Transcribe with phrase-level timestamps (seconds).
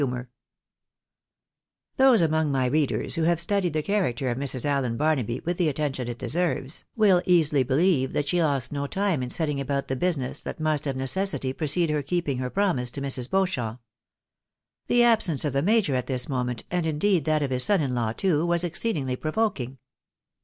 [0.01, 0.27] CHAPTER XIV
[1.97, 4.65] Those among my readers who have studied the character of Mrs.
[4.65, 9.21] Allen Barnaby with the attention it deserves, will easily believe that she lost no time
[9.21, 13.01] in settmg about the business that must of necessity precede her keeping her promise to
[13.01, 13.29] IVIrs.
[13.29, 13.79] Beauchamp.
[14.87, 17.93] The absence of the major at this moment, and indeed that of Ms son in
[17.93, 19.77] law too, was exceedingly provokiug.